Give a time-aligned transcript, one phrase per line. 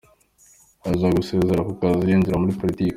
[0.91, 2.89] Aza gusezera ako kazi yinjira muri poritiki.